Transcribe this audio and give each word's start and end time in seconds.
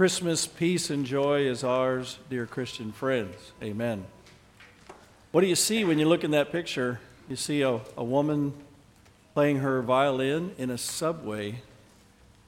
Christmas 0.00 0.46
peace 0.46 0.88
and 0.88 1.04
joy 1.04 1.40
is 1.40 1.62
ours, 1.62 2.16
dear 2.30 2.46
Christian 2.46 2.90
friends. 2.90 3.36
Amen. 3.62 4.06
What 5.30 5.42
do 5.42 5.46
you 5.46 5.54
see 5.54 5.84
when 5.84 5.98
you 5.98 6.08
look 6.08 6.24
in 6.24 6.30
that 6.30 6.50
picture? 6.50 7.00
You 7.28 7.36
see 7.36 7.60
a, 7.60 7.82
a 7.98 8.02
woman 8.02 8.54
playing 9.34 9.58
her 9.58 9.82
violin 9.82 10.54
in 10.56 10.70
a 10.70 10.78
subway. 10.78 11.56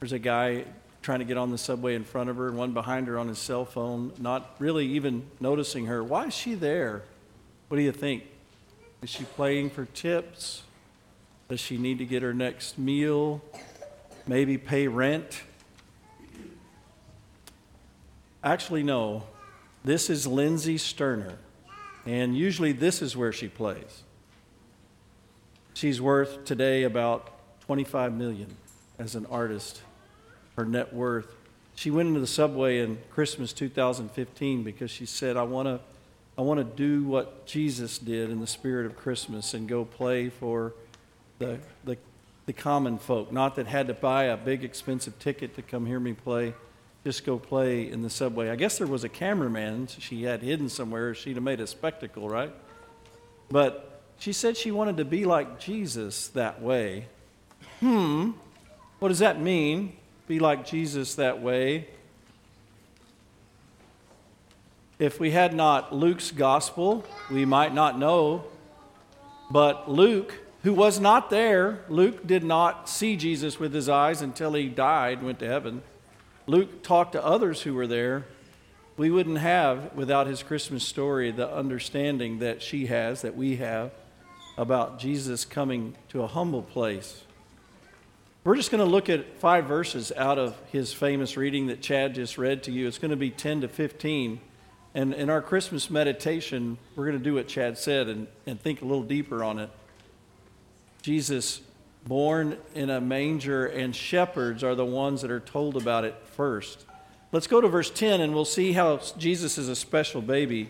There's 0.01 0.15
a 0.15 0.19
guy 0.19 0.65
trying 1.03 1.19
to 1.19 1.27
get 1.27 1.37
on 1.37 1.51
the 1.51 1.59
subway 1.59 1.95
in 1.95 2.05
front 2.05 2.31
of 2.31 2.39
her, 2.39 2.49
and 2.49 2.57
one 2.57 2.73
behind 2.73 3.07
her 3.07 3.19
on 3.19 3.29
his 3.29 3.39
cell 3.39 3.67
phone, 3.67 4.15
not 4.19 4.57
really 4.59 4.87
even 4.87 5.23
noticing 5.39 5.85
her. 5.85 6.03
Why 6.03 6.29
is 6.29 6.35
she 6.35 6.55
there? 6.55 7.03
What 7.69 7.77
do 7.77 7.83
you 7.83 7.93
think? 7.93 8.23
Is 9.03 9.11
she 9.11 9.25
playing 9.25 9.69
for 9.69 9.85
tips? 9.85 10.63
Does 11.51 11.61
she 11.61 11.77
need 11.77 11.99
to 11.99 12.07
get 12.07 12.23
her 12.23 12.33
next 12.33 12.79
meal? 12.79 13.43
Maybe 14.27 14.57
pay 14.57 14.89
rent? 14.89 15.43
Actually, 18.45 18.83
no. 18.83 19.25
This 19.85 20.11
is 20.11 20.27
Lindsay 20.27 20.79
Sterner. 20.79 21.39
And 22.07 22.37
usually 22.37 22.73
this 22.73 23.03
is 23.03 23.17
where 23.17 23.33
she 23.33 23.49
plays. 23.49 24.03
She's 25.75 26.01
worth 26.01 26.45
today 26.45 26.83
about 26.83 27.31
25 27.63 28.13
million 28.13 28.57
as 28.99 29.15
an 29.15 29.27
artist, 29.27 29.83
her 30.57 30.65
net 30.65 30.93
worth. 30.93 31.35
She 31.75 31.91
went 31.91 32.09
into 32.09 32.21
the 32.21 32.27
subway 32.27 32.81
in 32.81 32.99
Christmas 33.11 33.53
2015 33.53 34.63
because 34.63 34.91
she 34.91 35.07
said, 35.07 35.37
I 35.37 35.43
want 35.45 35.69
to 35.69 35.81
I 36.37 36.41
want 36.41 36.59
to 36.59 36.65
do 36.65 37.05
what 37.05 37.47
Jesus 37.47 37.99
did 37.99 38.31
in 38.31 38.41
the 38.41 38.47
spirit 38.47 38.87
of 38.87 38.97
Christmas 38.97 39.53
and 39.53 39.69
go 39.69 39.85
play 39.85 40.31
for 40.31 40.73
the, 41.39 41.59
the, 41.85 41.99
the 42.47 42.55
common 42.55 42.97
folk. 42.97 43.31
Not 43.31 43.57
that 43.57 43.67
had 43.67 43.87
to 43.89 43.95
buy 43.95 44.25
a 44.25 44.37
big 44.37 44.65
expensive 44.65 45.19
ticket 45.19 45.55
to 45.57 45.63
come 45.63 45.85
hear 45.85 46.01
me 46.01 46.15
play, 46.15 46.55
go 47.25 47.39
play 47.39 47.91
in 47.91 48.03
the 48.03 48.11
subway. 48.11 48.51
I 48.51 48.57
guess 48.57 48.79
there 48.79 48.87
was 48.87 49.03
a 49.03 49.09
cameraman 49.09 49.89
she 49.89 50.23
had 50.23 50.43
hidden 50.43 50.69
somewhere. 50.69 51.15
She'd 51.15 51.35
have 51.35 51.43
made 51.43 51.61
a 51.61 51.67
spectacle, 51.67 52.29
right? 52.29 52.55
But 53.51 54.01
she 54.19 54.33
said 54.33 54.57
she 54.57 54.71
wanted 54.71 54.99
to 54.99 55.05
be 55.05 55.25
like 55.25 55.59
Jesus 55.59 56.29
that 56.29 56.63
way. 56.63 57.07
Hmm, 57.81 58.31
what 59.01 59.09
does 59.09 59.19
that 59.19 59.41
mean? 59.41 59.97
Be 60.29 60.39
like 60.39 60.65
Jesus 60.65 61.17
that 61.17 61.43
way. 61.43 61.89
If 65.01 65.19
we 65.19 65.33
had 65.33 65.53
not 65.53 65.93
Luke's 65.93 66.31
gospel, 66.31 67.05
we 67.29 67.45
might 67.45 67.75
not 67.75 67.99
know. 67.99 68.45
But 69.51 69.91
Luke, 69.91 70.33
who 70.63 70.73
was 70.73 71.01
not 71.01 71.29
there, 71.29 71.81
Luke 71.89 72.25
did 72.25 72.45
not 72.45 72.89
see 72.89 73.17
Jesus 73.17 73.59
with 73.59 73.75
his 73.75 73.89
eyes 73.89 74.23
until 74.23 74.53
he 74.53 74.69
died, 74.69 75.21
went 75.21 75.41
to 75.41 75.49
heaven. 75.49 75.83
Luke 76.47 76.83
talked 76.83 77.13
to 77.13 77.25
others 77.25 77.63
who 77.63 77.75
were 77.75 77.87
there. 77.87 78.25
We 78.97 79.11
wouldn't 79.11 79.39
have, 79.39 79.95
without 79.95 80.27
his 80.27 80.43
Christmas 80.43 80.85
story, 80.85 81.31
the 81.31 81.51
understanding 81.51 82.41
that 82.41 82.63
she 82.63 82.87
has, 82.87 83.23
that 83.23 83.37
we 83.37 83.57
have, 83.57 83.93
about 84.59 84.99
Jesus 84.99 85.45
coming 85.45 85.95
to 86.11 86.23
a 86.23 86.27
humble 86.27 86.63
place. 86.63 87.23
We're 88.45 88.57
just 88.57 88.73
going 88.73 88.85
to 88.85 88.91
look 88.91 89.09
at 89.09 89.39
five 89.39 89.67
verses 89.67 90.11
out 90.17 90.39
of 90.39 90.59
his 90.73 90.93
famous 90.93 91.37
reading 91.37 91.69
that 91.69 91.81
Chad 91.81 92.17
just 92.17 92.37
read 92.37 92.65
to 92.65 92.73
you. 92.73 92.89
It's 92.89 92.99
going 92.99 93.13
to 93.13 93.17
be 93.17 93.31
10 93.31 93.61
to 93.61 93.69
15. 93.69 94.41
And 94.95 95.15
in 95.15 95.31
our 95.31 95.41
Christmas 95.41 95.89
meditation, 95.91 96.77
we're 96.97 97.07
going 97.07 97.19
to 97.19 97.25
do 97.25 97.35
what 97.35 97.47
Chad 97.47 97.79
said 97.79 98.09
and, 98.09 98.27
and 98.47 98.61
think 98.61 98.83
a 98.83 98.85
little 98.85 99.05
deeper 99.05 99.45
on 99.45 99.61
it. 99.61 99.71
Jesus 101.03 101.61
born 102.07 102.57
in 102.75 102.91
a 102.91 103.01
manger, 103.01 103.67
and 103.67 103.95
shepherds 103.95 104.65
are 104.65 104.75
the 104.75 104.85
ones 104.85 105.23
that 105.23 105.31
are 105.31 105.41
told 105.41 105.77
about 105.77 106.05
it 106.05 106.15
first. 106.25 106.85
Let's 107.31 107.47
go 107.47 107.61
to 107.61 107.69
verse 107.69 107.91
10 107.91 108.21
and 108.21 108.35
we'll 108.35 108.45
see 108.45 108.73
how 108.73 109.01
Jesus 109.17 109.57
is 109.57 109.69
a 109.69 109.77
special 109.77 110.21
baby. 110.21 110.69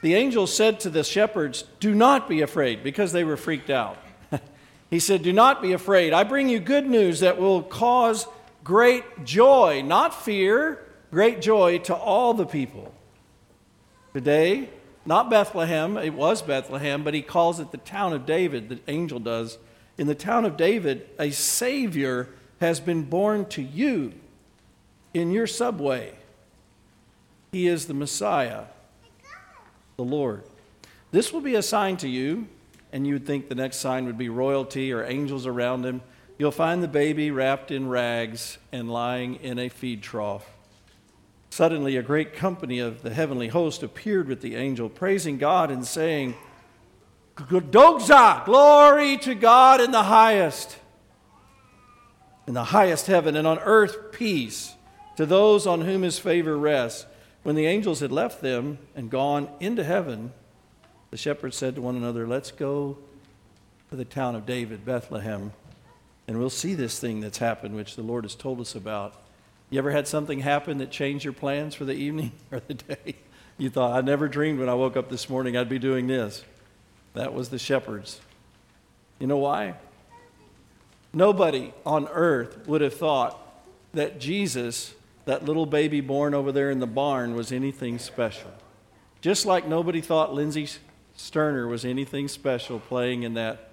The 0.00 0.14
angel 0.14 0.46
said 0.46 0.80
to 0.80 0.90
the 0.90 1.04
shepherds, 1.04 1.64
Do 1.80 1.94
not 1.94 2.28
be 2.28 2.40
afraid, 2.40 2.82
because 2.82 3.12
they 3.12 3.24
were 3.24 3.36
freaked 3.36 3.68
out. 3.68 3.98
he 4.90 5.00
said, 5.00 5.22
Do 5.22 5.32
not 5.32 5.60
be 5.60 5.72
afraid. 5.72 6.12
I 6.12 6.24
bring 6.24 6.48
you 6.48 6.60
good 6.60 6.86
news 6.86 7.20
that 7.20 7.38
will 7.38 7.62
cause 7.62 8.26
great 8.62 9.24
joy, 9.24 9.82
not 9.84 10.14
fear, 10.14 10.84
great 11.10 11.42
joy 11.42 11.78
to 11.80 11.94
all 11.94 12.32
the 12.32 12.46
people. 12.46 12.94
Today, 14.14 14.70
not 15.04 15.30
Bethlehem, 15.30 15.96
it 15.96 16.14
was 16.14 16.42
Bethlehem, 16.42 17.02
but 17.02 17.14
he 17.14 17.22
calls 17.22 17.60
it 17.60 17.72
the 17.72 17.78
town 17.78 18.12
of 18.12 18.24
David, 18.24 18.68
the 18.68 18.78
angel 18.88 19.18
does. 19.18 19.58
In 19.98 20.06
the 20.06 20.14
town 20.14 20.44
of 20.44 20.56
David, 20.56 21.08
a 21.18 21.30
Savior 21.30 22.28
has 22.60 22.78
been 22.78 23.02
born 23.02 23.44
to 23.46 23.62
you 23.62 24.14
in 25.12 25.32
your 25.32 25.46
subway. 25.46 26.14
He 27.50 27.66
is 27.66 27.86
the 27.86 27.94
Messiah, 27.94 28.64
the 29.96 30.04
Lord. 30.04 30.44
This 31.10 31.32
will 31.32 31.40
be 31.40 31.56
a 31.56 31.62
sign 31.62 31.96
to 31.98 32.08
you, 32.08 32.46
and 32.92 33.06
you 33.06 33.14
would 33.14 33.26
think 33.26 33.48
the 33.48 33.54
next 33.54 33.78
sign 33.78 34.06
would 34.06 34.18
be 34.18 34.28
royalty 34.28 34.92
or 34.92 35.04
angels 35.04 35.46
around 35.46 35.84
him. 35.84 36.00
You'll 36.38 36.52
find 36.52 36.82
the 36.82 36.88
baby 36.88 37.30
wrapped 37.32 37.70
in 37.70 37.88
rags 37.88 38.58
and 38.70 38.90
lying 38.90 39.36
in 39.36 39.58
a 39.58 39.68
feed 39.68 40.02
trough. 40.02 40.48
Suddenly, 41.50 41.96
a 41.96 42.02
great 42.02 42.34
company 42.34 42.78
of 42.78 43.02
the 43.02 43.10
heavenly 43.10 43.48
host 43.48 43.82
appeared 43.82 44.28
with 44.28 44.42
the 44.42 44.54
angel, 44.54 44.88
praising 44.88 45.38
God 45.38 45.70
and 45.70 45.84
saying, 45.84 46.36
Doxa, 47.46 48.44
glory 48.44 49.16
to 49.18 49.34
God 49.34 49.80
in 49.80 49.90
the 49.90 50.02
highest, 50.02 50.78
in 52.46 52.54
the 52.54 52.64
highest 52.64 53.06
heaven, 53.06 53.36
and 53.36 53.46
on 53.46 53.58
earth 53.60 54.12
peace 54.12 54.74
to 55.16 55.26
those 55.26 55.66
on 55.66 55.82
whom 55.82 56.02
his 56.02 56.18
favor 56.18 56.56
rests. 56.56 57.06
When 57.42 57.54
the 57.54 57.66
angels 57.66 58.00
had 58.00 58.12
left 58.12 58.40
them 58.40 58.78
and 58.94 59.10
gone 59.10 59.48
into 59.60 59.84
heaven, 59.84 60.32
the 61.10 61.16
shepherds 61.16 61.56
said 61.56 61.76
to 61.76 61.80
one 61.80 61.96
another, 61.96 62.26
Let's 62.26 62.50
go 62.50 62.98
to 63.90 63.96
the 63.96 64.04
town 64.04 64.34
of 64.34 64.44
David, 64.44 64.84
Bethlehem, 64.84 65.52
and 66.26 66.38
we'll 66.38 66.50
see 66.50 66.74
this 66.74 66.98
thing 66.98 67.20
that's 67.20 67.38
happened, 67.38 67.74
which 67.74 67.96
the 67.96 68.02
Lord 68.02 68.24
has 68.24 68.34
told 68.34 68.60
us 68.60 68.74
about. 68.74 69.14
You 69.70 69.78
ever 69.78 69.90
had 69.90 70.08
something 70.08 70.40
happen 70.40 70.78
that 70.78 70.90
changed 70.90 71.24
your 71.24 71.32
plans 71.32 71.74
for 71.74 71.84
the 71.84 71.94
evening 71.94 72.32
or 72.50 72.60
the 72.60 72.74
day? 72.74 73.16
You 73.56 73.70
thought, 73.70 73.96
I 73.96 74.00
never 74.02 74.28
dreamed 74.28 74.58
when 74.58 74.68
I 74.68 74.74
woke 74.74 74.96
up 74.96 75.08
this 75.08 75.28
morning 75.28 75.56
I'd 75.56 75.68
be 75.68 75.78
doing 75.78 76.06
this. 76.06 76.44
That 77.18 77.34
was 77.34 77.48
the 77.48 77.58
shepherds. 77.58 78.20
You 79.18 79.26
know 79.26 79.38
why? 79.38 79.74
Nobody 81.12 81.74
on 81.84 82.06
earth 82.12 82.68
would 82.68 82.80
have 82.80 82.94
thought 82.94 83.36
that 83.92 84.20
Jesus, 84.20 84.94
that 85.24 85.44
little 85.44 85.66
baby 85.66 86.00
born 86.00 86.32
over 86.32 86.52
there 86.52 86.70
in 86.70 86.78
the 86.78 86.86
barn, 86.86 87.34
was 87.34 87.50
anything 87.50 87.98
special. 87.98 88.52
Just 89.20 89.46
like 89.46 89.66
nobody 89.66 90.00
thought 90.00 90.32
Lindsay 90.32 90.68
Sterner 91.16 91.66
was 91.66 91.84
anything 91.84 92.28
special 92.28 92.78
playing 92.78 93.24
in 93.24 93.34
that 93.34 93.72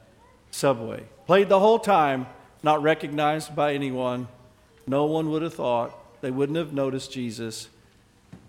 subway. 0.50 1.04
Played 1.28 1.48
the 1.48 1.60
whole 1.60 1.78
time, 1.78 2.26
not 2.64 2.82
recognized 2.82 3.56
by 3.56 3.76
anyone 3.76 4.28
no 4.88 5.06
one 5.06 5.30
would 5.30 5.44
have 5.44 5.54
thought, 5.54 5.96
they 6.22 6.32
wouldn't 6.32 6.58
have 6.58 6.74
noticed 6.74 7.12
Jesus. 7.12 7.70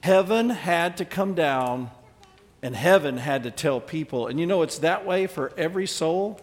Heaven 0.02 0.48
had 0.48 0.96
to 0.96 1.04
come 1.04 1.34
down, 1.34 1.90
and 2.62 2.74
heaven 2.74 3.18
had 3.18 3.42
to 3.44 3.50
tell 3.50 3.80
people. 3.80 4.26
And 4.26 4.40
you 4.40 4.46
know, 4.46 4.62
it's 4.62 4.78
that 4.78 5.06
way 5.06 5.26
for 5.26 5.52
every 5.56 5.86
soul. 5.86 6.40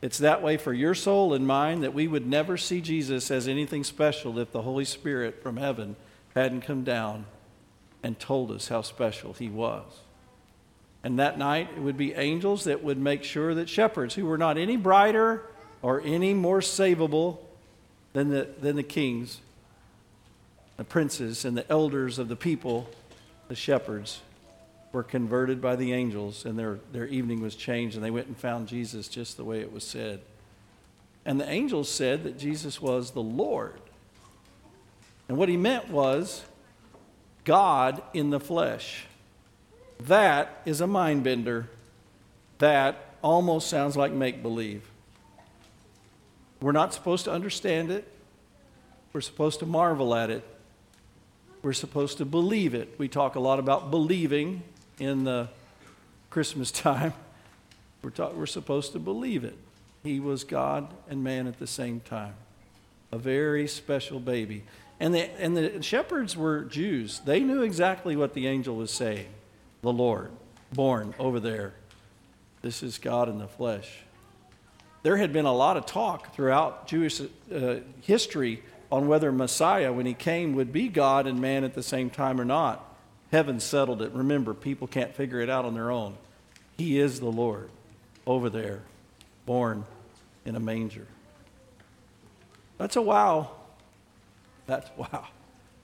It's 0.00 0.18
that 0.18 0.42
way 0.42 0.56
for 0.56 0.72
your 0.72 0.94
soul 0.94 1.34
and 1.34 1.46
mine 1.46 1.80
that 1.80 1.94
we 1.94 2.06
would 2.06 2.26
never 2.26 2.56
see 2.56 2.80
Jesus 2.80 3.30
as 3.30 3.48
anything 3.48 3.84
special 3.84 4.38
if 4.38 4.52
the 4.52 4.62
Holy 4.62 4.84
Spirit 4.84 5.42
from 5.42 5.56
heaven 5.56 5.96
hadn't 6.34 6.62
come 6.62 6.84
down 6.84 7.26
and 8.02 8.18
told 8.18 8.50
us 8.52 8.68
how 8.68 8.82
special 8.82 9.32
he 9.32 9.48
was. 9.48 9.84
And 11.02 11.18
that 11.18 11.38
night, 11.38 11.70
it 11.76 11.80
would 11.80 11.96
be 11.96 12.12
angels 12.14 12.64
that 12.64 12.82
would 12.82 12.98
make 12.98 13.24
sure 13.24 13.54
that 13.54 13.68
shepherds, 13.68 14.14
who 14.14 14.26
were 14.26 14.38
not 14.38 14.58
any 14.58 14.76
brighter 14.76 15.42
or 15.80 16.00
any 16.00 16.34
more 16.34 16.60
savable 16.60 17.38
than 18.12 18.30
the, 18.30 18.48
than 18.60 18.76
the 18.76 18.82
kings, 18.82 19.40
the 20.76 20.84
princes, 20.84 21.44
and 21.44 21.56
the 21.56 21.70
elders 21.70 22.18
of 22.18 22.28
the 22.28 22.36
people, 22.36 22.88
the 23.48 23.54
shepherds, 23.54 24.20
were 24.92 25.02
converted 25.02 25.60
by 25.60 25.76
the 25.76 25.92
angels, 25.92 26.44
and 26.44 26.58
their, 26.58 26.78
their 26.92 27.06
evening 27.06 27.40
was 27.40 27.54
changed, 27.54 27.96
and 27.96 28.04
they 28.04 28.10
went 28.10 28.26
and 28.26 28.36
found 28.36 28.68
Jesus 28.68 29.08
just 29.08 29.36
the 29.36 29.44
way 29.44 29.60
it 29.60 29.72
was 29.72 29.84
said. 29.84 30.20
And 31.24 31.38
the 31.38 31.48
angels 31.48 31.90
said 31.90 32.24
that 32.24 32.38
Jesus 32.38 32.80
was 32.80 33.10
the 33.10 33.22
Lord. 33.22 33.80
And 35.28 35.36
what 35.36 35.50
he 35.50 35.58
meant 35.58 35.90
was 35.90 36.44
God 37.44 38.02
in 38.14 38.30
the 38.30 38.40
flesh. 38.40 39.04
That 40.00 40.62
is 40.64 40.80
a 40.80 40.86
mind 40.86 41.24
bender. 41.24 41.68
That 42.58 43.14
almost 43.22 43.68
sounds 43.68 43.96
like 43.96 44.12
make 44.12 44.42
believe. 44.42 44.88
We're 46.60 46.72
not 46.72 46.94
supposed 46.94 47.24
to 47.26 47.32
understand 47.32 47.90
it. 47.90 48.10
We're 49.12 49.20
supposed 49.20 49.60
to 49.60 49.66
marvel 49.66 50.14
at 50.14 50.30
it. 50.30 50.44
We're 51.62 51.72
supposed 51.72 52.18
to 52.18 52.24
believe 52.24 52.74
it. 52.74 52.94
We 52.98 53.08
talk 53.08 53.34
a 53.34 53.40
lot 53.40 53.58
about 53.58 53.90
believing 53.90 54.62
in 54.98 55.24
the 55.24 55.48
Christmas 56.30 56.70
time. 56.72 57.12
We're, 58.02 58.10
talk, 58.10 58.34
we're 58.34 58.46
supposed 58.46 58.92
to 58.92 58.98
believe 58.98 59.44
it. 59.44 59.56
He 60.04 60.20
was 60.20 60.44
God 60.44 60.88
and 61.08 61.24
man 61.24 61.46
at 61.46 61.58
the 61.58 61.66
same 61.66 62.00
time. 62.00 62.34
A 63.10 63.18
very 63.18 63.66
special 63.66 64.20
baby. 64.20 64.64
And 65.00 65.14
the, 65.14 65.30
and 65.40 65.56
the 65.56 65.82
shepherds 65.82 66.36
were 66.36 66.64
Jews. 66.64 67.20
They 67.20 67.40
knew 67.40 67.62
exactly 67.62 68.16
what 68.16 68.34
the 68.34 68.46
angel 68.46 68.76
was 68.76 68.90
saying. 68.90 69.26
The 69.82 69.92
Lord, 69.92 70.30
born 70.72 71.14
over 71.18 71.40
there. 71.40 71.74
This 72.62 72.82
is 72.82 72.98
God 72.98 73.28
in 73.28 73.38
the 73.38 73.46
flesh. 73.46 73.88
There 75.02 75.16
had 75.16 75.32
been 75.32 75.46
a 75.46 75.52
lot 75.52 75.76
of 75.76 75.86
talk 75.86 76.34
throughout 76.34 76.88
Jewish 76.88 77.20
uh, 77.20 77.76
history 78.02 78.62
on 78.90 79.06
whether 79.06 79.30
Messiah, 79.30 79.92
when 79.92 80.06
he 80.06 80.14
came, 80.14 80.54
would 80.54 80.72
be 80.72 80.88
God 80.88 81.26
and 81.26 81.40
man 81.40 81.62
at 81.62 81.74
the 81.74 81.82
same 81.82 82.10
time 82.10 82.40
or 82.40 82.44
not. 82.44 82.84
Heaven 83.30 83.60
settled 83.60 84.02
it. 84.02 84.12
Remember, 84.12 84.54
people 84.54 84.86
can't 84.86 85.14
figure 85.14 85.40
it 85.40 85.50
out 85.50 85.64
on 85.64 85.74
their 85.74 85.90
own. 85.90 86.16
He 86.78 86.98
is 86.98 87.20
the 87.20 87.30
Lord 87.30 87.70
over 88.26 88.48
there, 88.48 88.82
born 89.44 89.84
in 90.44 90.56
a 90.56 90.60
manger. 90.60 91.06
That's 92.78 92.96
a 92.96 93.02
wow. 93.02 93.50
That's 94.66 94.88
wow. 94.96 95.26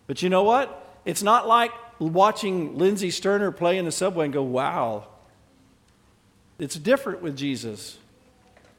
But 0.07 0.23
you 0.23 0.29
know 0.29 0.43
what? 0.43 0.81
It's 1.05 1.23
not 1.23 1.47
like 1.47 1.73
watching 1.99 2.79
Lindsey 2.79 3.11
Sterner 3.11 3.51
play 3.51 3.79
in 3.79 3.85
the 3.85 3.93
subway 3.93 4.27
and 4.27 4.35
go, 4.35 4.43
wow. 4.43 5.09
It's 6.59 6.77
different 6.77 7.21
with 7.21 7.37
Jesus. 7.37 7.99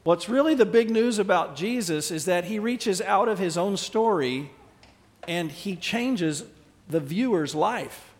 What's 0.02 0.28
really 0.28 0.54
the 0.54 0.66
big 0.66 0.90
news 0.90 1.18
about 1.18 1.56
Jesus 1.56 2.10
is 2.10 2.24
that 2.24 2.44
he 2.44 2.58
reaches 2.58 3.02
out 3.02 3.28
of 3.28 3.38
his 3.38 3.58
own 3.58 3.76
story 3.76 4.50
and 5.26 5.50
he 5.50 5.76
changes 5.76 6.44
the 6.88 7.00
viewer's 7.00 7.54
life. 7.54 8.12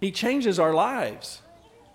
He 0.00 0.10
changes 0.12 0.58
our 0.58 0.72
lives. 0.72 1.42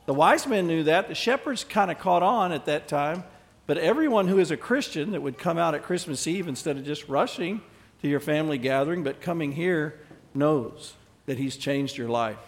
The 0.05 0.13
wise 0.13 0.45
men 0.45 0.67
knew 0.67 0.83
that. 0.83 1.07
The 1.07 1.15
shepherds 1.15 1.63
kind 1.63 1.89
of 1.89 1.99
caught 1.99 2.23
on 2.23 2.51
at 2.51 2.65
that 2.65 2.87
time. 2.87 3.23
But 3.65 3.77
everyone 3.77 4.27
who 4.27 4.39
is 4.39 4.51
a 4.51 4.57
Christian 4.57 5.11
that 5.11 5.21
would 5.21 5.37
come 5.37 5.57
out 5.57 5.73
at 5.73 5.83
Christmas 5.83 6.27
Eve 6.27 6.47
instead 6.47 6.77
of 6.77 6.83
just 6.83 7.07
rushing 7.07 7.61
to 8.01 8.09
your 8.09 8.19
family 8.19 8.57
gathering, 8.57 9.03
but 9.03 9.21
coming 9.21 9.53
here, 9.53 9.99
knows 10.33 10.95
that 11.25 11.37
He's 11.37 11.55
changed 11.55 11.97
your 11.97 12.09
life. 12.09 12.39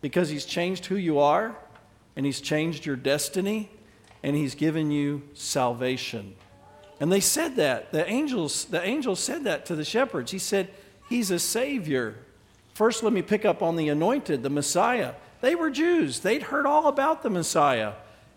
Because 0.00 0.28
He's 0.28 0.44
changed 0.44 0.86
who 0.86 0.96
you 0.96 1.18
are, 1.18 1.56
and 2.14 2.24
He's 2.24 2.40
changed 2.40 2.86
your 2.86 2.94
destiny, 2.94 3.70
and 4.22 4.36
He's 4.36 4.54
given 4.54 4.92
you 4.92 5.22
salvation. 5.34 6.36
And 7.00 7.10
they 7.10 7.20
said 7.20 7.56
that. 7.56 7.90
The 7.90 8.08
angels, 8.08 8.66
the 8.66 8.80
angels 8.80 9.18
said 9.18 9.42
that 9.44 9.66
to 9.66 9.74
the 9.74 9.84
shepherds. 9.84 10.30
He 10.30 10.38
said, 10.38 10.70
He's 11.08 11.32
a 11.32 11.40
Savior. 11.40 12.16
First, 12.74 13.02
let 13.02 13.12
me 13.12 13.22
pick 13.22 13.44
up 13.44 13.62
on 13.62 13.76
the 13.76 13.88
anointed, 13.88 14.42
the 14.42 14.50
Messiah. 14.50 15.14
They 15.40 15.54
were 15.54 15.70
Jews, 15.70 16.20
they'd 16.20 16.44
heard 16.44 16.66
all 16.66 16.86
about 16.86 17.22
the 17.22 17.30
Messiah. 17.30 17.94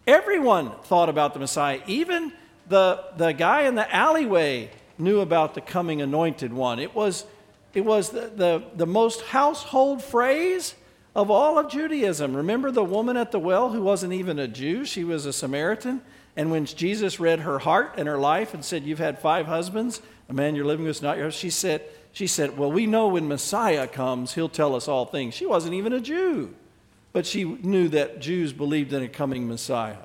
Everyone 0.07 0.71
thought 0.83 1.09
about 1.09 1.33
the 1.33 1.39
Messiah. 1.39 1.81
Even 1.87 2.31
the, 2.67 3.03
the 3.17 3.31
guy 3.31 3.63
in 3.63 3.75
the 3.75 3.93
alleyway 3.93 4.69
knew 4.97 5.19
about 5.19 5.55
the 5.55 5.61
coming 5.61 6.01
anointed 6.01 6.53
one. 6.53 6.79
It 6.79 6.93
was, 6.93 7.25
it 7.73 7.81
was 7.81 8.09
the, 8.09 8.31
the, 8.35 8.63
the 8.75 8.85
most 8.85 9.21
household 9.21 10.03
phrase 10.03 10.75
of 11.15 11.31
all 11.31 11.57
of 11.57 11.71
Judaism. 11.71 12.35
Remember 12.35 12.71
the 12.71 12.83
woman 12.83 13.17
at 13.17 13.31
the 13.31 13.39
well 13.39 13.71
who 13.71 13.81
wasn't 13.81 14.13
even 14.13 14.37
a 14.37 14.47
Jew? 14.47 14.85
She 14.85 15.03
was 15.03 15.25
a 15.25 15.33
Samaritan. 15.33 16.01
And 16.35 16.51
when 16.51 16.65
Jesus 16.65 17.19
read 17.19 17.39
her 17.41 17.59
heart 17.59 17.95
and 17.97 18.07
her 18.07 18.17
life 18.17 18.53
and 18.53 18.63
said, 18.63 18.83
You've 18.83 18.99
had 18.99 19.19
five 19.19 19.45
husbands, 19.47 20.01
a 20.27 20.33
man 20.33 20.55
you're 20.55 20.65
living 20.65 20.85
with 20.85 20.97
is 20.97 21.01
not 21.01 21.17
yours, 21.17 21.33
she 21.33 21.49
said, 21.49 21.81
she 22.15 22.27
said, 22.27 22.57
Well, 22.57 22.71
we 22.71 22.87
know 22.87 23.09
when 23.09 23.27
Messiah 23.27 23.87
comes, 23.87 24.35
he'll 24.35 24.47
tell 24.47 24.73
us 24.73 24.87
all 24.87 25.05
things. 25.05 25.33
She 25.33 25.45
wasn't 25.45 25.73
even 25.73 25.91
a 25.91 25.99
Jew. 25.99 26.55
But 27.11 27.25
she 27.25 27.43
knew 27.43 27.89
that 27.89 28.21
Jews 28.21 28.53
believed 28.53 28.93
in 28.93 29.03
a 29.03 29.09
coming 29.09 29.49
Messiah. 29.49 29.97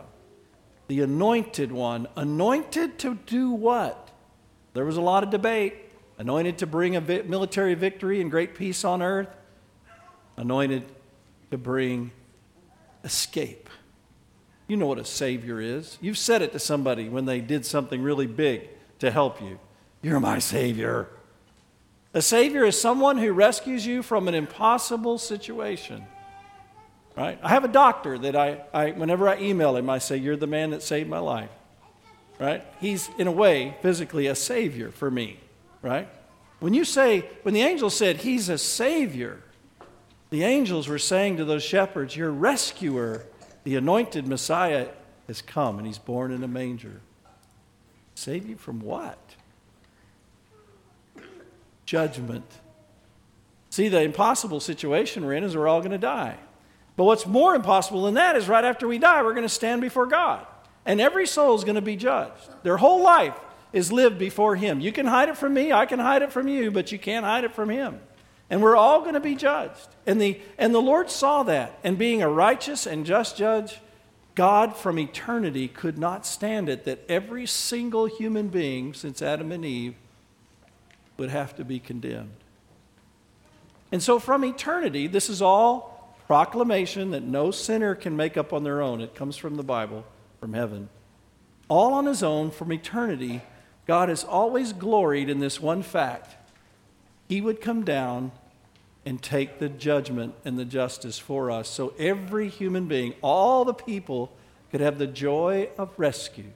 The 0.89 1.03
anointed 1.03 1.71
one, 1.71 2.09
anointed 2.17 2.99
to 2.99 3.15
do 3.27 3.53
what? 3.53 4.11
There 4.75 4.85
was 4.85 4.97
a 4.97 5.01
lot 5.01 5.23
of 5.23 5.31
debate. 5.31 5.75
Anointed 6.19 6.59
to 6.59 6.67
bring 6.67 6.97
a 6.97 7.01
military 7.01 7.75
victory 7.75 8.21
and 8.21 8.29
great 8.29 8.57
peace 8.57 8.85
on 8.85 9.03
earth, 9.03 9.29
anointed 10.37 10.83
to 11.53 11.59
bring 11.59 12.11
escape. 13.05 13.71
You 14.67 14.77
know 14.77 14.87
what 14.87 14.99
a 14.99 15.05
Savior 15.05 15.61
is. 15.61 15.97
You've 16.01 16.19
said 16.19 16.43
it 16.43 16.51
to 16.55 16.59
somebody 16.59 17.09
when 17.09 17.25
they 17.25 17.41
did 17.41 17.65
something 17.65 18.03
really 18.03 18.27
big 18.27 18.69
to 18.99 19.13
help 19.13 19.41
you. 19.41 19.61
You're 20.03 20.19
my 20.19 20.41
Savior. 20.41 21.09
A 22.13 22.23
Savior 22.23 22.65
is 22.65 22.81
someone 22.81 23.19
who 23.19 23.33
rescues 23.33 23.87
you 23.87 24.03
from 24.03 24.27
an 24.27 24.35
impossible 24.35 25.19
situation. 25.19 26.05
Right? 27.17 27.39
I 27.43 27.51
have 27.51 27.65
a 27.65 27.69
doctor 27.69 28.19
that 28.19 28.35
I, 28.35 28.63
I, 28.73 28.91
whenever 28.93 29.29
I 29.29 29.39
email 29.39 29.77
him, 29.77 29.89
I 29.91 29.99
say, 29.99 30.17
You're 30.17 30.37
the 30.37 30.47
man 30.47 30.71
that 30.71 30.83
saved 30.83 31.09
my 31.09 31.19
life. 31.19 31.51
Right? 32.39 32.65
He's, 32.81 33.11
in 33.19 33.27
a 33.27 33.33
way, 33.33 33.77
physically 33.83 34.27
a 34.27 34.35
savior 34.35 34.91
for 34.91 35.11
me. 35.11 35.39
Right? 35.83 36.09
When 36.59 36.75
you 36.75 36.85
say, 36.85 37.29
when 37.43 37.55
the 37.55 37.63
angel 37.63 37.91
said, 37.91 38.19
He's 38.19 38.49
a 38.49 38.59
savior, 38.59 39.43
the 40.31 40.45
angels 40.45 40.89
were 40.89 40.99
saying 40.99 41.37
to 41.37 41.45
those 41.45 41.63
shepherds, 41.63 42.17
Your 42.17 42.31
rescuer, 42.31 43.27
the 43.65 43.77
anointed 43.77 44.27
Messiah, 44.27 44.89
has 45.27 45.43
come 45.43 45.79
and 45.79 45.87
he's 45.87 45.99
born 45.99 46.33
in 46.33 46.43
a 46.43 46.49
manger. 46.49 47.01
Save 48.17 48.49
you 48.49 48.57
from 48.57 48.81
what? 48.81 49.19
Judgment. 51.91 52.45
See, 53.69 53.89
the 53.89 54.01
impossible 54.01 54.61
situation 54.61 55.27
we're 55.27 55.33
in 55.33 55.43
is 55.43 55.57
we're 55.57 55.67
all 55.67 55.81
going 55.81 55.91
to 55.91 55.99
die. 55.99 56.37
But 56.95 57.03
what's 57.03 57.27
more 57.27 57.57
impossible 57.57 58.05
than 58.05 58.15
that 58.15 58.37
is 58.37 58.49
right 58.49 58.65
after 58.65 58.87
we 58.87 59.01
die, 59.01 59.25
we're 59.25 59.35
going 59.35 59.43
to 59.43 59.49
stand 59.49 59.81
before 59.81 60.07
God. 60.07 60.47
And 60.87 61.01
every 61.01 61.27
soul 61.27 61.57
is 61.57 61.65
going 61.65 61.75
to 61.75 61.83
be 61.83 61.97
judged. 61.97 62.49
Their 62.63 62.77
whole 62.77 63.03
life 63.03 63.35
is 63.73 63.91
lived 63.91 64.21
before 64.21 64.55
Him. 64.55 64.79
You 64.79 64.93
can 64.93 65.07
hide 65.07 65.31
it 65.31 65.37
from 65.37 65.53
me, 65.53 65.73
I 65.73 65.85
can 65.85 65.99
hide 65.99 66.23
it 66.23 66.31
from 66.31 66.47
you, 66.47 66.71
but 66.71 66.93
you 66.93 66.99
can't 67.01 67.25
hide 67.25 67.43
it 67.43 67.57
from 67.57 67.69
Him. 67.69 67.99
And 68.49 68.63
we're 68.63 68.77
all 68.77 69.01
going 69.01 69.15
to 69.15 69.21
be 69.21 69.35
judged. 69.35 69.89
And 70.07 70.21
the, 70.21 70.41
and 70.59 70.73
the 70.73 70.81
Lord 70.81 71.11
saw 71.11 71.43
that. 71.43 71.77
And 71.83 71.99
being 71.99 72.23
a 72.23 72.29
righteous 72.29 72.87
and 72.87 73.05
just 73.05 73.37
judge, 73.37 73.81
God 74.37 74.77
from 74.77 74.97
eternity 74.97 75.67
could 75.67 75.99
not 75.99 76.25
stand 76.25 76.69
it 76.69 76.85
that 76.85 77.05
every 77.09 77.47
single 77.47 78.07
human 78.07 78.47
being 78.47 78.95
since 78.95 79.21
Adam 79.21 79.51
and 79.51 79.65
Eve 79.65 79.97
would 81.21 81.31
have 81.31 81.55
to 81.55 81.65
be 81.65 81.79
condemned. 81.79 82.33
And 83.93 84.03
so 84.03 84.19
from 84.19 84.45
eternity, 84.45 85.07
this 85.07 85.29
is 85.29 85.43
all 85.43 86.17
proclamation 86.27 87.11
that 87.11 87.23
no 87.23 87.51
sinner 87.51 87.95
can 87.95 88.17
make 88.17 88.37
up 88.37 88.53
on 88.53 88.65
their 88.65 88.81
own. 88.81 89.01
It 89.01 89.15
comes 89.15 89.37
from 89.37 89.57
the 89.57 89.63
Bible, 89.63 90.05
from 90.41 90.55
heaven. 90.55 90.89
All 91.69 91.93
on 91.93 92.07
his 92.07 92.23
own 92.23 92.51
from 92.51 92.73
eternity, 92.73 93.43
God 93.87 94.09
has 94.09 94.25
always 94.25 94.73
gloried 94.73 95.29
in 95.29 95.41
this 95.41 95.61
one 95.61 95.83
fact. 95.83 96.37
He 97.29 97.41
would 97.41 97.61
come 97.61 97.85
down 97.85 98.33
and 99.05 99.23
take 99.23 99.59
the 99.59 99.69
judgment 99.69 100.35
and 100.45 100.59
the 100.59 100.65
justice 100.65 101.19
for 101.19 101.51
us. 101.51 101.69
So 101.69 101.93
every 101.99 102.49
human 102.49 102.87
being, 102.87 103.15
all 103.23 103.65
the 103.65 103.75
people, 103.75 104.33
could 104.71 104.81
have 104.81 104.99
the 104.99 105.07
joy 105.07 105.69
of 105.77 105.91
rescue. 105.97 106.53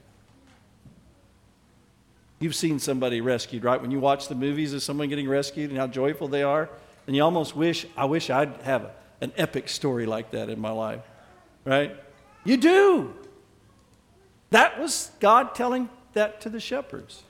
You've 2.39 2.55
seen 2.55 2.79
somebody 2.79 3.21
rescued, 3.21 3.63
right? 3.63 3.81
When 3.81 3.91
you 3.91 3.99
watch 3.99 4.27
the 4.27 4.35
movies 4.35 4.73
of 4.73 4.83
someone 4.83 5.09
getting 5.09 5.27
rescued 5.27 5.69
and 5.69 5.79
how 5.79 5.87
joyful 5.87 6.27
they 6.27 6.43
are, 6.43 6.69
and 7.07 7.15
you 7.15 7.23
almost 7.23 7.55
wish, 7.55 7.85
I 7.95 8.05
wish 8.05 8.29
I'd 8.29 8.53
have 8.63 8.83
it 8.83 8.95
an 9.21 9.31
epic 9.37 9.69
story 9.69 10.05
like 10.05 10.31
that 10.31 10.49
in 10.49 10.59
my 10.59 10.71
life, 10.71 11.01
right? 11.63 11.95
You 12.43 12.57
do. 12.57 13.13
That 14.51 14.79
was 14.79 15.11
God 15.19 15.55
telling 15.55 15.89
that 16.13 16.41
to 16.41 16.49
the 16.49 16.59
shepherds. 16.59 17.23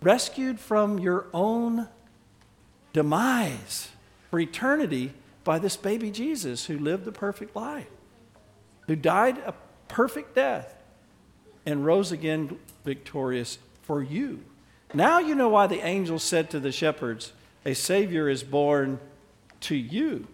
Rescued 0.00 0.58
from 0.58 0.98
your 0.98 1.26
own 1.32 1.88
demise 2.92 3.88
for 4.30 4.40
eternity 4.40 5.12
by 5.44 5.58
this 5.58 5.76
baby 5.76 6.10
Jesus 6.10 6.66
who 6.66 6.78
lived 6.78 7.04
the 7.04 7.12
perfect 7.12 7.54
life, 7.54 7.90
who 8.86 8.96
died 8.96 9.38
a 9.38 9.54
perfect 9.88 10.34
death 10.34 10.81
and 11.64 11.84
rose 11.84 12.12
again 12.12 12.58
victorious 12.84 13.58
for 13.82 14.02
you. 14.02 14.40
Now 14.94 15.18
you 15.18 15.34
know 15.34 15.48
why 15.48 15.66
the 15.66 15.84
angel 15.84 16.18
said 16.18 16.50
to 16.50 16.60
the 16.60 16.72
shepherds, 16.72 17.32
A 17.64 17.74
Savior 17.74 18.28
is 18.28 18.42
born 18.42 19.00
to 19.60 19.74
you. 19.74 20.26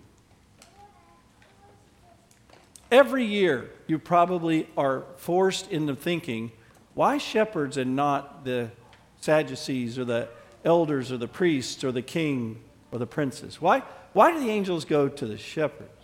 Every 2.91 3.25
year, 3.25 3.71
you 3.87 3.99
probably 3.99 4.67
are 4.77 5.05
forced 5.17 5.71
into 5.71 5.95
thinking, 5.95 6.53
why 6.95 7.19
shepherds 7.19 7.77
and 7.77 7.95
not 7.95 8.45
the 8.45 8.71
Sadducees 9.21 9.99
or 9.99 10.05
the 10.05 10.29
elders 10.65 11.13
or 11.13 11.19
the 11.19 11.29
priests 11.29 11.85
or 11.85 11.93
the 11.93 12.03
king 12.03 12.61
or 12.91 12.99
the 12.99 13.07
princes? 13.07 13.61
Why, 13.61 13.83
why 14.15 14.33
do 14.33 14.41
the 14.41 14.51
angels 14.51 14.85
go 14.85 15.09
to 15.09 15.27
the 15.27 15.37
shepherds? 15.37 15.98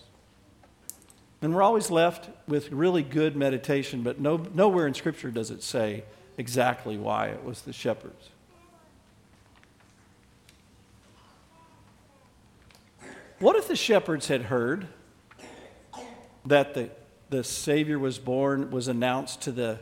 And 1.44 1.54
we're 1.54 1.60
always 1.60 1.90
left 1.90 2.30
with 2.48 2.72
really 2.72 3.02
good 3.02 3.36
meditation, 3.36 4.02
but 4.02 4.18
no, 4.18 4.46
nowhere 4.54 4.86
in 4.86 4.94
Scripture 4.94 5.30
does 5.30 5.50
it 5.50 5.62
say 5.62 6.04
exactly 6.38 6.96
why 6.96 7.26
it 7.26 7.44
was 7.44 7.60
the 7.60 7.72
shepherds. 7.74 8.30
What 13.40 13.56
if 13.56 13.68
the 13.68 13.76
shepherds 13.76 14.28
had 14.28 14.44
heard 14.44 14.86
that 16.46 16.72
the, 16.72 16.88
the 17.28 17.44
Savior 17.44 17.98
was 17.98 18.18
born, 18.18 18.70
was 18.70 18.88
announced 18.88 19.42
to 19.42 19.52
the 19.52 19.80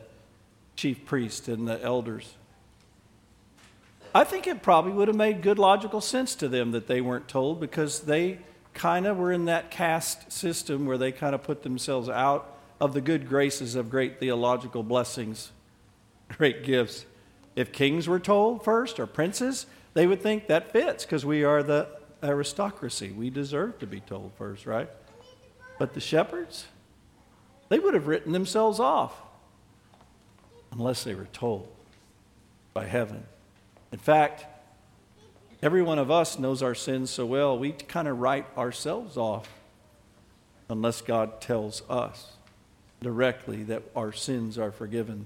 chief 0.75 1.05
priest 1.05 1.47
and 1.47 1.65
the 1.65 1.81
elders? 1.81 2.33
I 4.13 4.25
think 4.25 4.47
it 4.47 4.61
probably 4.61 4.91
would 4.91 5.07
have 5.07 5.15
made 5.15 5.41
good 5.41 5.57
logical 5.57 6.01
sense 6.01 6.35
to 6.35 6.49
them 6.49 6.71
that 6.71 6.87
they 6.87 6.99
weren't 6.99 7.29
told 7.29 7.61
because 7.61 8.01
they 8.01 8.39
kind 8.73 9.05
of 9.05 9.17
were 9.17 9.31
in 9.31 9.45
that 9.45 9.71
caste 9.71 10.31
system 10.31 10.85
where 10.85 10.97
they 10.97 11.11
kind 11.11 11.35
of 11.35 11.43
put 11.43 11.63
themselves 11.63 12.09
out 12.09 12.57
of 12.79 12.93
the 12.93 13.01
good 13.01 13.27
graces 13.27 13.75
of 13.75 13.89
great 13.89 14.19
theological 14.19 14.83
blessings, 14.83 15.51
great 16.37 16.63
gifts. 16.63 17.05
If 17.55 17.71
kings 17.71 18.07
were 18.07 18.19
told 18.19 18.63
first 18.63 18.99
or 18.99 19.05
princes, 19.05 19.65
they 19.93 20.07
would 20.07 20.21
think 20.21 20.47
that 20.47 20.71
fits 20.71 21.05
because 21.05 21.25
we 21.25 21.43
are 21.43 21.61
the 21.61 21.87
aristocracy. 22.23 23.11
We 23.11 23.29
deserve 23.29 23.79
to 23.79 23.87
be 23.87 23.99
told 23.99 24.31
first, 24.37 24.65
right? 24.65 24.89
But 25.77 25.93
the 25.93 25.99
shepherds, 25.99 26.65
they 27.69 27.79
would 27.79 27.93
have 27.93 28.07
written 28.07 28.31
themselves 28.31 28.79
off 28.79 29.13
unless 30.71 31.03
they 31.03 31.13
were 31.13 31.27
told 31.33 31.67
by 32.73 32.85
heaven. 32.85 33.23
In 33.91 33.99
fact, 33.99 34.45
every 35.63 35.81
one 35.81 35.97
of 35.97 36.11
us 36.11 36.37
knows 36.37 36.61
our 36.61 36.75
sins 36.75 37.09
so 37.09 37.25
well, 37.25 37.57
we 37.57 37.71
kind 37.71 38.09
of 38.09 38.19
write 38.19 38.45
ourselves 38.57 39.15
off 39.15 39.49
unless 40.69 41.01
God 41.01 41.39
tells 41.39 41.81
us 41.89 42.33
directly 43.01 43.63
that 43.63 43.83
our 43.95 44.11
sins 44.11 44.57
are 44.57 44.73
forgiven. 44.73 45.25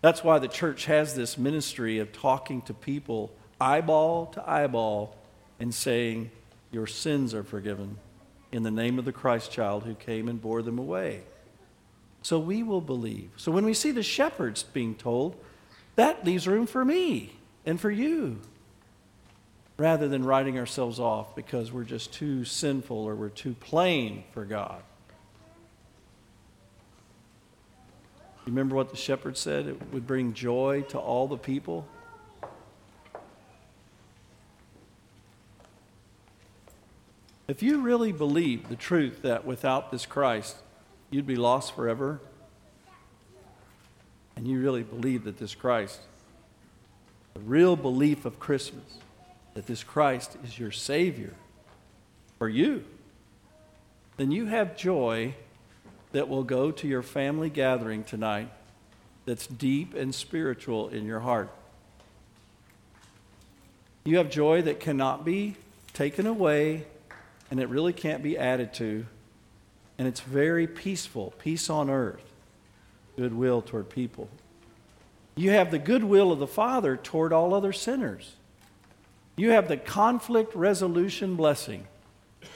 That's 0.00 0.24
why 0.24 0.38
the 0.38 0.48
church 0.48 0.86
has 0.86 1.14
this 1.14 1.36
ministry 1.36 1.98
of 1.98 2.12
talking 2.12 2.62
to 2.62 2.74
people 2.74 3.30
eyeball 3.60 4.26
to 4.26 4.50
eyeball 4.50 5.14
and 5.60 5.74
saying, 5.74 6.30
Your 6.70 6.86
sins 6.86 7.34
are 7.34 7.42
forgiven 7.42 7.98
in 8.50 8.62
the 8.62 8.70
name 8.70 8.98
of 8.98 9.04
the 9.04 9.12
Christ 9.12 9.52
child 9.52 9.82
who 9.82 9.94
came 9.94 10.28
and 10.28 10.40
bore 10.40 10.62
them 10.62 10.78
away. 10.78 11.24
So 12.22 12.38
we 12.38 12.62
will 12.62 12.80
believe. 12.80 13.30
So 13.36 13.52
when 13.52 13.66
we 13.66 13.74
see 13.74 13.90
the 13.90 14.02
shepherds 14.02 14.62
being 14.62 14.94
told, 14.94 15.36
that 15.96 16.24
leaves 16.24 16.48
room 16.48 16.66
for 16.66 16.86
me 16.86 17.34
and 17.66 17.78
for 17.78 17.90
you 17.90 18.40
rather 19.78 20.08
than 20.08 20.24
writing 20.24 20.58
ourselves 20.58 20.98
off 20.98 21.36
because 21.36 21.72
we're 21.72 21.84
just 21.84 22.12
too 22.12 22.44
sinful 22.44 22.96
or 22.96 23.14
we're 23.14 23.28
too 23.28 23.54
plain 23.60 24.24
for 24.32 24.44
God. 24.44 24.82
You 28.44 28.52
remember 28.52 28.74
what 28.74 28.90
the 28.90 28.96
shepherd 28.96 29.36
said? 29.36 29.66
It 29.66 29.92
would 29.92 30.06
bring 30.06 30.34
joy 30.34 30.82
to 30.88 30.98
all 30.98 31.28
the 31.28 31.36
people. 31.36 31.86
If 37.46 37.62
you 37.62 37.80
really 37.80 38.12
believe 38.12 38.68
the 38.68 38.76
truth 38.76 39.22
that 39.22 39.44
without 39.44 39.92
this 39.92 40.06
Christ, 40.06 40.56
you'd 41.10 41.26
be 41.26 41.36
lost 41.36 41.74
forever, 41.74 42.20
and 44.34 44.46
you 44.46 44.60
really 44.60 44.82
believe 44.82 45.24
that 45.24 45.38
this 45.38 45.54
Christ, 45.54 46.00
the 47.34 47.40
real 47.40 47.76
belief 47.76 48.24
of 48.24 48.40
Christmas, 48.40 48.98
that 49.58 49.66
this 49.66 49.82
Christ 49.82 50.36
is 50.44 50.56
your 50.56 50.70
Savior 50.70 51.34
for 52.38 52.48
you, 52.48 52.84
then 54.16 54.30
you 54.30 54.46
have 54.46 54.76
joy 54.76 55.34
that 56.12 56.28
will 56.28 56.44
go 56.44 56.70
to 56.70 56.86
your 56.86 57.02
family 57.02 57.50
gathering 57.50 58.04
tonight 58.04 58.52
that's 59.24 59.48
deep 59.48 59.94
and 59.94 60.14
spiritual 60.14 60.88
in 60.90 61.06
your 61.06 61.18
heart. 61.18 61.50
You 64.04 64.18
have 64.18 64.30
joy 64.30 64.62
that 64.62 64.78
cannot 64.78 65.24
be 65.24 65.56
taken 65.92 66.28
away 66.28 66.86
and 67.50 67.58
it 67.58 67.68
really 67.68 67.92
can't 67.92 68.22
be 68.22 68.38
added 68.38 68.72
to. 68.74 69.06
And 69.98 70.06
it's 70.06 70.20
very 70.20 70.68
peaceful 70.68 71.34
peace 71.40 71.68
on 71.68 71.90
earth, 71.90 72.22
goodwill 73.16 73.62
toward 73.62 73.90
people. 73.90 74.28
You 75.34 75.50
have 75.50 75.72
the 75.72 75.80
goodwill 75.80 76.30
of 76.30 76.38
the 76.38 76.46
Father 76.46 76.96
toward 76.96 77.32
all 77.32 77.52
other 77.52 77.72
sinners. 77.72 78.36
You 79.38 79.52
have 79.52 79.68
the 79.68 79.76
conflict 79.76 80.54
resolution 80.56 81.36
blessing, 81.36 81.86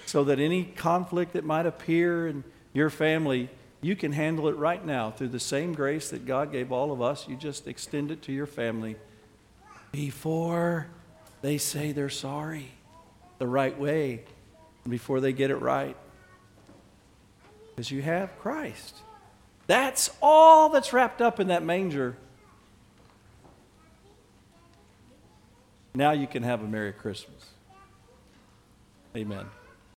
so 0.04 0.24
that 0.24 0.40
any 0.40 0.64
conflict 0.64 1.34
that 1.34 1.44
might 1.44 1.64
appear 1.64 2.26
in 2.26 2.42
your 2.72 2.90
family, 2.90 3.48
you 3.80 3.94
can 3.94 4.10
handle 4.10 4.48
it 4.48 4.56
right 4.56 4.84
now 4.84 5.12
through 5.12 5.28
the 5.28 5.40
same 5.40 5.74
grace 5.74 6.10
that 6.10 6.26
God 6.26 6.50
gave 6.50 6.72
all 6.72 6.90
of 6.90 7.00
us. 7.00 7.28
You 7.28 7.36
just 7.36 7.68
extend 7.68 8.10
it 8.10 8.20
to 8.22 8.32
your 8.32 8.46
family 8.46 8.96
before 9.92 10.88
they 11.40 11.56
say 11.56 11.92
they're 11.92 12.08
sorry 12.08 12.72
the 13.38 13.46
right 13.46 13.78
way 13.78 14.24
before 14.88 15.20
they 15.20 15.32
get 15.32 15.52
it 15.52 15.56
right. 15.56 15.96
Because 17.70 17.92
you 17.92 18.02
have 18.02 18.36
Christ. 18.40 18.96
That's 19.68 20.10
all 20.20 20.68
that's 20.68 20.92
wrapped 20.92 21.22
up 21.22 21.38
in 21.38 21.46
that 21.46 21.62
manger. 21.62 22.16
Now 25.94 26.12
you 26.12 26.26
can 26.26 26.42
have 26.42 26.62
a 26.62 26.66
Merry 26.66 26.92
Christmas. 26.92 27.50
Amen. 29.16 29.46